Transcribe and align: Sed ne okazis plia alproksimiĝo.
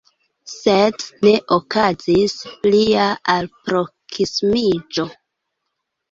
Sed 0.51 1.03
ne 1.25 1.33
okazis 1.57 2.33
plia 2.63 3.03
alproksimiĝo. 3.33 5.05